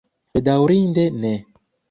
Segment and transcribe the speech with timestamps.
[0.37, 1.35] Bedaŭrinde ne.